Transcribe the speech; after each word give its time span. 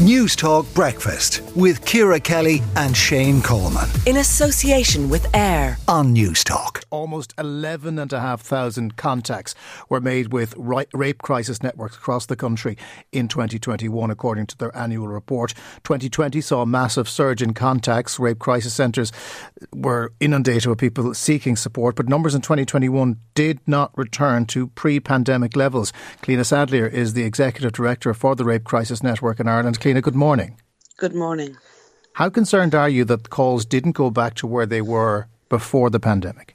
Newstalk 0.00 0.72
Breakfast 0.74 1.42
with 1.54 1.84
Ciara 1.84 2.18
Kelly 2.18 2.62
and 2.74 2.96
Shane 2.96 3.42
Coleman. 3.42 3.86
In 4.06 4.16
association 4.16 5.10
with 5.10 5.26
AIR 5.36 5.76
on 5.88 6.14
Newstalk. 6.14 6.82
Almost 6.88 7.34
11,500 7.36 8.96
contacts 8.96 9.54
were 9.90 10.00
made 10.00 10.32
with 10.32 10.54
rape 10.56 11.18
crisis 11.20 11.62
networks 11.62 11.96
across 11.96 12.24
the 12.24 12.34
country 12.34 12.78
in 13.12 13.28
2021, 13.28 14.10
according 14.10 14.46
to 14.46 14.56
their 14.56 14.74
annual 14.74 15.06
report. 15.06 15.52
2020 15.84 16.40
saw 16.40 16.62
a 16.62 16.66
massive 16.66 17.06
surge 17.06 17.42
in 17.42 17.52
contacts. 17.52 18.18
Rape 18.18 18.38
crisis 18.38 18.72
centres 18.72 19.12
were 19.74 20.14
inundated 20.18 20.66
with 20.66 20.78
people 20.78 21.12
seeking 21.12 21.56
support, 21.56 21.94
but 21.94 22.08
numbers 22.08 22.34
in 22.34 22.40
2021 22.40 23.18
did 23.34 23.60
not 23.66 23.96
return 23.98 24.46
to 24.46 24.68
pre 24.68 24.98
pandemic 24.98 25.54
levels. 25.56 25.92
Clíona 26.22 26.40
Saidléar 26.40 26.90
is 26.90 27.12
the 27.12 27.24
Executive 27.24 27.72
Director 27.72 28.14
for 28.14 28.34
the 28.34 28.44
Rape 28.44 28.64
Crisis 28.64 29.02
Network 29.02 29.38
in 29.38 29.46
Ireland. 29.46 29.78
Cliona, 29.90 30.02
good 30.02 30.14
morning. 30.14 30.56
Good 30.98 31.16
morning. 31.16 31.56
How 32.12 32.30
concerned 32.30 32.76
are 32.76 32.88
you 32.88 33.04
that 33.06 33.28
calls 33.28 33.64
didn't 33.64 33.92
go 33.92 34.08
back 34.08 34.34
to 34.34 34.46
where 34.46 34.66
they 34.66 34.80
were 34.80 35.26
before 35.48 35.90
the 35.90 35.98
pandemic? 35.98 36.54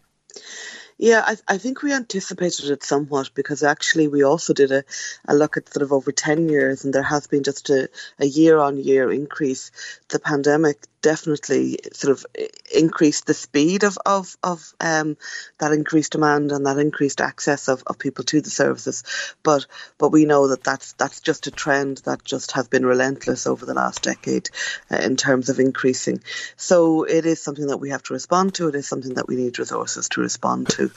Yeah, 0.98 1.22
I, 1.26 1.36
I, 1.56 1.58
think 1.58 1.82
we 1.82 1.92
anticipated 1.92 2.70
it 2.70 2.82
somewhat 2.82 3.32
because 3.34 3.62
actually 3.62 4.08
we 4.08 4.23
also 4.23 4.54
did 4.54 4.72
a, 4.72 4.86
a 5.28 5.36
look 5.36 5.58
at 5.58 5.68
sort 5.68 5.84
of 5.84 5.92
over 5.92 6.14
10 6.14 6.48
years 6.48 6.86
and 6.86 6.94
there 6.94 7.04
has 7.04 7.28
been 7.28 7.44
just 7.44 7.70
a, 7.70 7.90
a 8.20 8.26
year 8.26 8.58
on 8.58 8.78
year 8.78 9.12
increase. 9.12 9.72
The 10.08 10.20
pandemic 10.20 10.88
definitely 11.05 11.77
sort 11.94 12.12
of 12.12 12.26
increased 12.73 13.27
the 13.27 13.36
speed 13.36 13.84
of, 13.84 13.95
of, 14.08 14.36
of 14.41 14.73
um, 14.80 15.16
that 15.59 15.72
increased 15.72 16.14
demand 16.14 16.52
and 16.52 16.66
that 16.66 16.80
increased 16.80 17.22
access 17.22 17.68
of, 17.68 17.84
of 17.86 18.00
people 18.00 18.23
to 18.23 18.41
the 18.41 18.50
services. 18.50 19.04
But 19.44 19.68
but 20.00 20.09
we 20.09 20.26
know 20.26 20.48
that 20.48 20.64
that's, 20.64 20.94
that's 20.94 21.22
just 21.22 21.45
a 21.45 21.52
trend 21.52 21.98
that 22.05 22.26
just 22.26 22.54
has 22.54 22.68
been 22.68 22.88
relentless 22.88 23.45
over 23.45 23.68
the 23.68 23.76
last 23.76 24.02
decade 24.02 24.50
uh, 24.90 24.95
in 24.95 25.16
terms 25.16 25.50
of 25.50 25.59
increasing. 25.59 26.23
So 26.58 27.03
it 27.03 27.28
is 27.28 27.39
something 27.39 27.67
that 27.67 27.78
we 27.78 27.92
have 27.92 28.02
to 28.03 28.14
respond 28.14 28.56
to. 28.56 28.67
It 28.70 28.73
is 28.73 28.88
something 28.88 29.14
that 29.14 29.28
we 29.28 29.36
need 29.36 29.59
resources 29.59 30.09
to 30.09 30.22
respond 30.22 30.70
to. 30.70 30.89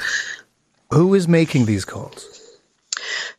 Who 0.91 1.13
is 1.13 1.29
making 1.29 1.67
these 1.67 1.85
calls? 1.85 2.38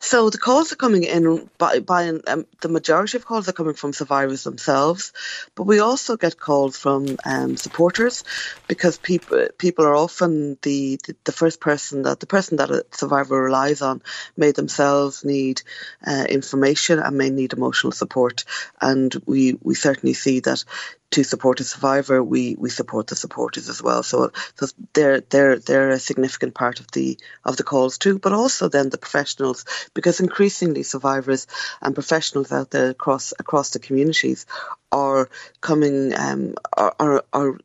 So 0.02 0.30
the 0.30 0.38
calls 0.38 0.72
are 0.72 0.76
coming 0.76 1.04
in 1.04 1.50
by, 1.58 1.80
by 1.80 2.08
um, 2.08 2.46
the 2.62 2.70
majority 2.70 3.18
of 3.18 3.26
calls 3.26 3.48
are 3.48 3.52
coming 3.52 3.74
from 3.74 3.92
survivors 3.92 4.44
themselves, 4.44 5.12
but 5.54 5.64
we 5.64 5.80
also 5.80 6.16
get 6.16 6.40
calls 6.40 6.78
from 6.78 7.18
um, 7.26 7.58
supporters 7.58 8.24
because 8.66 8.96
people 8.96 9.48
people 9.58 9.84
are 9.84 9.94
often 9.94 10.56
the, 10.62 10.98
the, 11.06 11.16
the 11.24 11.32
first 11.32 11.60
person 11.60 12.02
that 12.02 12.18
the 12.18 12.26
person 12.26 12.56
that 12.56 12.70
a 12.70 12.86
survivor 12.92 13.42
relies 13.42 13.82
on 13.82 14.00
may 14.38 14.52
themselves 14.52 15.22
need 15.22 15.60
uh, 16.06 16.24
information 16.30 16.98
and 16.98 17.18
may 17.18 17.28
need 17.28 17.52
emotional 17.52 17.92
support, 17.92 18.44
and 18.80 19.14
we 19.26 19.58
we 19.62 19.74
certainly 19.74 20.14
see 20.14 20.40
that 20.40 20.64
to 21.12 21.24
support 21.24 21.60
a 21.60 21.64
survivor, 21.64 22.22
we, 22.22 22.54
we 22.58 22.70
support 22.70 23.08
the 23.08 23.16
supporters 23.16 23.68
as 23.68 23.82
well. 23.82 24.02
So, 24.02 24.32
so 24.54 24.66
they're 24.92 25.20
they're 25.20 25.58
they're 25.58 25.90
a 25.90 25.98
significant 25.98 26.54
part 26.54 26.80
of 26.80 26.90
the 26.92 27.18
of 27.44 27.56
the 27.56 27.64
calls 27.64 27.98
too, 27.98 28.18
but 28.18 28.32
also 28.32 28.68
then 28.68 28.90
the 28.90 28.98
professionals, 28.98 29.64
because 29.94 30.20
increasingly 30.20 30.82
survivors 30.82 31.46
and 31.82 31.94
professionals 31.94 32.52
out 32.52 32.70
there 32.70 32.90
across 32.90 33.32
across 33.38 33.70
the 33.70 33.80
communities 33.80 34.46
are 34.92 35.28
coming 35.60 36.14
um, 36.14 36.54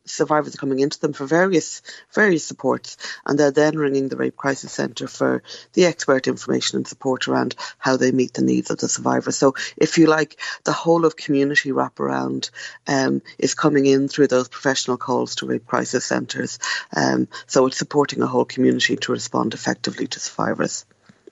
survivors 0.04 0.54
are 0.54 0.58
coming 0.58 0.80
into 0.80 1.00
them 1.00 1.12
for 1.12 1.26
various 1.26 1.82
various 2.12 2.44
supports 2.44 2.96
and 3.24 3.38
they're 3.38 3.50
then 3.50 3.76
ringing 3.76 4.08
the 4.08 4.16
rape 4.16 4.36
crisis 4.36 4.72
centre 4.72 5.08
for 5.08 5.42
the 5.72 5.86
expert 5.86 6.28
information 6.28 6.76
and 6.76 6.86
support 6.86 7.26
around 7.26 7.54
how 7.78 7.96
they 7.96 8.12
meet 8.12 8.34
the 8.34 8.42
needs 8.42 8.70
of 8.70 8.78
the 8.78 8.88
survivor 8.88 9.32
so 9.32 9.54
if 9.76 9.98
you 9.98 10.06
like 10.06 10.38
the 10.64 10.72
whole 10.72 11.04
of 11.04 11.16
community 11.16 11.70
wraparound 11.70 12.50
um, 12.86 13.22
is 13.38 13.54
coming 13.54 13.86
in 13.86 14.08
through 14.08 14.28
those 14.28 14.48
professional 14.48 14.96
calls 14.96 15.36
to 15.36 15.46
rape 15.46 15.66
crisis 15.66 16.04
centres 16.04 16.58
um, 16.94 17.28
so 17.46 17.66
it's 17.66 17.78
supporting 17.78 18.22
a 18.22 18.26
whole 18.26 18.44
community 18.44 18.96
to 18.96 19.12
respond 19.12 19.54
effectively 19.54 20.06
to 20.06 20.20
survivors 20.20 20.84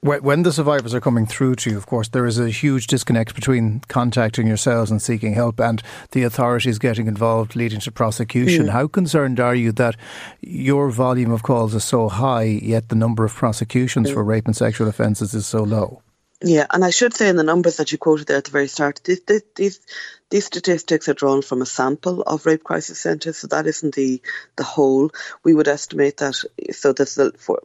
when 0.04 0.42
the 0.42 0.52
survivors 0.52 0.92
are 0.92 1.00
coming 1.00 1.24
through 1.24 1.54
to 1.56 1.70
you, 1.70 1.78
of 1.78 1.86
course, 1.86 2.08
there 2.08 2.26
is 2.26 2.38
a 2.38 2.50
huge 2.50 2.88
disconnect 2.88 3.34
between 3.34 3.80
contacting 3.88 4.46
yourselves 4.46 4.90
and 4.90 5.00
seeking 5.00 5.32
help 5.32 5.58
and 5.58 5.82
the 6.10 6.24
authorities 6.24 6.78
getting 6.78 7.06
involved, 7.06 7.56
leading 7.56 7.80
to 7.80 7.90
prosecution. 7.90 8.66
Mm. 8.66 8.70
How 8.70 8.86
concerned 8.86 9.40
are 9.40 9.54
you 9.54 9.72
that 9.72 9.96
your 10.42 10.90
volume 10.90 11.30
of 11.30 11.42
calls 11.42 11.74
is 11.74 11.84
so 11.84 12.10
high, 12.10 12.42
yet 12.42 12.90
the 12.90 12.96
number 12.96 13.24
of 13.24 13.34
prosecutions 13.34 14.10
mm. 14.10 14.14
for 14.14 14.22
rape 14.22 14.44
and 14.44 14.54
sexual 14.54 14.88
offences 14.88 15.32
is 15.32 15.46
so 15.46 15.62
low? 15.62 16.02
Yeah, 16.42 16.66
and 16.70 16.84
I 16.84 16.90
should 16.90 17.14
say 17.14 17.30
in 17.30 17.36
the 17.36 17.42
numbers 17.42 17.78
that 17.78 17.90
you 17.90 17.96
quoted 17.96 18.26
there 18.26 18.36
at 18.36 18.44
the 18.44 18.50
very 18.50 18.68
start, 18.68 19.00
these, 19.04 19.22
these, 19.56 19.80
these 20.28 20.44
statistics 20.44 21.08
are 21.08 21.14
drawn 21.14 21.40
from 21.40 21.62
a 21.62 21.66
sample 21.66 22.20
of 22.20 22.44
rape 22.44 22.62
crisis 22.62 22.98
centres, 22.98 23.38
so 23.38 23.46
that 23.46 23.66
isn't 23.66 23.94
the 23.94 24.20
the 24.56 24.64
whole. 24.64 25.10
We 25.42 25.54
would 25.54 25.68
estimate 25.68 26.18
that 26.18 26.34
so 26.72 26.92
there's 26.92 27.14
the 27.14 27.32
for 27.38 27.62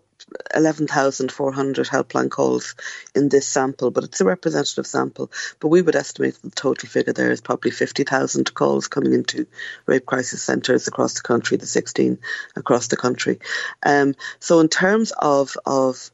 11,400 0.55 1.87
helpline 1.87 2.29
calls 2.29 2.75
in 3.15 3.29
this 3.29 3.47
sample, 3.47 3.91
but 3.91 4.03
it's 4.03 4.21
a 4.21 4.25
representative 4.25 4.87
sample. 4.87 5.31
But 5.59 5.69
we 5.69 5.81
would 5.81 5.95
estimate 5.95 6.37
the 6.43 6.51
total 6.51 6.89
figure 6.89 7.13
there 7.13 7.31
is 7.31 7.41
probably 7.41 7.71
50,000 7.71 8.53
calls 8.53 8.87
coming 8.87 9.13
into 9.13 9.47
rape 9.85 10.05
crisis 10.05 10.41
centres 10.41 10.87
across 10.87 11.13
the 11.13 11.21
country, 11.21 11.57
the 11.57 11.65
16 11.65 12.19
across 12.55 12.87
the 12.87 12.97
country. 12.97 13.39
Um, 13.83 14.15
so 14.39 14.59
in 14.59 14.69
terms 14.69 15.11
of, 15.17 15.57
of 15.65 16.11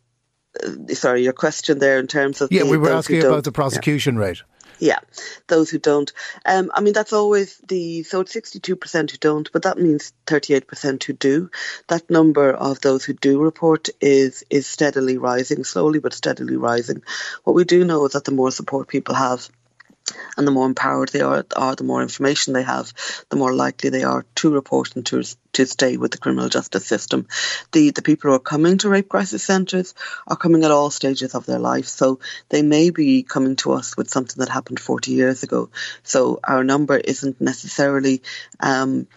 uh, 0.63 0.93
sorry, 0.93 1.23
your 1.23 1.33
question 1.33 1.79
there 1.79 1.99
in 1.99 2.07
terms 2.07 2.41
of 2.41 2.51
yeah, 2.51 2.63
the, 2.63 2.69
we 2.69 2.77
were 2.77 2.93
asking 2.93 3.23
about 3.23 3.43
the 3.43 3.51
prosecution 3.51 4.15
yeah. 4.15 4.21
rate. 4.21 4.43
Yeah, 4.79 4.99
those 5.47 5.69
who 5.69 5.79
don't. 5.79 6.11
Um, 6.45 6.69
I 6.73 6.81
mean, 6.81 6.93
that's 6.93 7.13
always 7.13 7.57
the 7.59 8.03
so 8.03 8.21
it's 8.21 8.33
sixty-two 8.33 8.75
percent 8.75 9.11
who 9.11 9.17
don't, 9.17 9.49
but 9.51 9.63
that 9.63 9.77
means 9.77 10.11
thirty-eight 10.25 10.67
percent 10.67 11.03
who 11.05 11.13
do. 11.13 11.49
That 11.87 12.09
number 12.09 12.51
of 12.51 12.81
those 12.81 13.05
who 13.05 13.13
do 13.13 13.41
report 13.41 13.87
is 14.01 14.43
is 14.49 14.67
steadily 14.67 15.17
rising, 15.17 15.63
slowly 15.63 15.99
but 15.99 16.13
steadily 16.13 16.57
rising. 16.57 17.03
What 17.45 17.55
we 17.55 17.63
do 17.63 17.85
know 17.85 18.05
is 18.05 18.13
that 18.13 18.25
the 18.25 18.31
more 18.31 18.51
support 18.51 18.89
people 18.89 19.15
have, 19.15 19.49
and 20.37 20.45
the 20.45 20.51
more 20.51 20.65
empowered 20.65 21.09
they 21.09 21.21
are, 21.21 21.45
are, 21.55 21.75
the 21.75 21.83
more 21.83 22.01
information 22.01 22.53
they 22.53 22.63
have, 22.63 22.91
the 23.29 23.37
more 23.37 23.53
likely 23.53 23.89
they 23.89 24.03
are 24.03 24.25
to 24.35 24.53
report 24.53 24.95
and 24.95 25.05
to 25.05 25.23
to 25.55 25.65
stay 25.65 25.97
with 25.97 26.11
the 26.11 26.17
criminal 26.17 26.49
justice 26.49 26.85
system. 26.85 27.27
The 27.71 27.91
the 27.91 28.01
people 28.01 28.29
who 28.29 28.35
are 28.35 28.39
coming 28.39 28.77
to 28.79 28.89
rape 28.89 29.09
crisis 29.09 29.43
centres 29.43 29.93
are 30.27 30.37
coming 30.37 30.63
at 30.63 30.71
all 30.71 30.89
stages 30.91 31.35
of 31.35 31.45
their 31.45 31.59
life, 31.59 31.87
so 31.87 32.19
they 32.49 32.61
may 32.61 32.89
be 32.89 33.23
coming 33.23 33.55
to 33.57 33.73
us 33.73 33.97
with 33.97 34.09
something 34.09 34.39
that 34.39 34.49
happened 34.49 34.79
40 34.79 35.11
years 35.11 35.43
ago. 35.43 35.69
So 36.03 36.39
our 36.43 36.63
number 36.63 36.97
isn't 36.97 37.41
necessarily 37.41 38.21
um, 38.59 39.07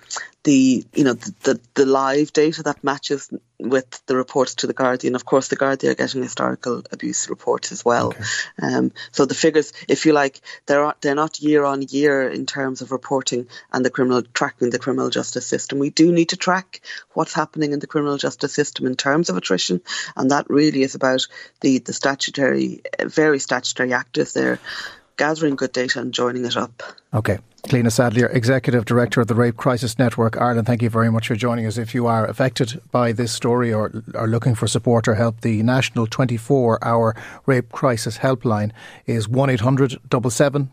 the 0.45 0.87
you 0.95 1.05
know 1.05 1.15
the, 1.15 1.35
the, 1.43 1.61
the 1.75 1.87
live 1.87 2.33
data 2.33 2.63
that 2.63 2.83
matches 2.83 3.31
with 3.59 4.01
the 4.07 4.17
reports 4.17 4.55
to 4.57 4.67
the 4.67 4.75
Gardaí. 4.75 5.15
Of 5.15 5.25
course, 5.25 5.49
the 5.49 5.57
Gardaí 5.57 5.91
are 5.91 5.95
getting 5.95 6.23
historical 6.23 6.83
abuse 6.93 7.29
reports 7.29 7.73
as 7.73 7.85
well. 7.85 8.09
Okay. 8.09 8.25
Um, 8.63 8.93
so 9.11 9.27
the 9.27 9.35
figures, 9.35 9.73
if 9.89 10.07
you 10.07 10.13
like, 10.13 10.41
they're 10.67 10.95
they're 11.01 11.15
not 11.15 11.41
year 11.41 11.65
on 11.65 11.83
year 11.83 12.29
in 12.29 12.47
terms 12.47 12.81
of 12.83 12.93
reporting 12.93 13.49
and 13.73 13.85
the 13.85 13.91
criminal 13.91 14.23
tracking 14.23 14.71
the 14.71 14.79
criminal 14.79 15.11
justice 15.11 15.47
system. 15.47 15.79
We 15.79 15.91
do 15.91 16.13
need 16.13 16.28
to 16.29 16.37
track 16.37 16.81
what's 17.13 17.35
happening 17.35 17.73
in 17.73 17.79
the 17.79 17.87
criminal 17.87 18.17
justice 18.17 18.55
system 18.55 18.87
in 18.87 18.97
terms 18.97 19.31
of 19.31 19.37
attrition, 19.37 19.81
and 20.17 20.31
that 20.31 20.49
really 20.49 20.83
is 20.83 20.95
about 20.95 21.27
the 21.61 21.79
the 21.79 21.93
statutory, 21.93 22.83
very 23.01 23.39
statutory 23.39 23.93
actors 23.93 24.33
there 24.33 24.59
gathering 25.19 25.57
good 25.57 25.73
data 25.73 26.01
and 26.01 26.15
joining 26.15 26.47
it 26.47 26.57
up. 26.57 26.83
Okay. 27.13 27.39
Clíona 27.65 27.91
Saidléar, 27.91 28.33
Executive 28.35 28.85
Director 28.85 29.21
of 29.21 29.27
the 29.27 29.35
Rape 29.35 29.57
Crisis 29.57 29.99
Network 29.99 30.41
Ireland, 30.41 30.67
thank 30.67 30.81
you 30.81 30.89
very 30.89 31.11
much 31.11 31.27
for 31.27 31.35
joining 31.35 31.67
us. 31.67 31.77
If 31.77 31.93
you 31.93 32.07
are 32.07 32.25
affected 32.25 32.81
by 32.93 33.13
this 33.13 33.33
story 33.33 33.73
or 33.73 34.03
are 34.15 34.29
looking 34.29 34.55
for 34.55 34.69
support 34.69 35.09
or 35.09 35.15
help, 35.17 35.41
the 35.41 35.63
national 35.65 36.07
24 36.07 36.83
hour 36.83 37.17
rape 37.45 37.71
crisis 37.73 38.19
helpline 38.19 38.71
is 39.07 39.29
1 39.29 39.51
800 39.51 39.99
77 40.31 40.73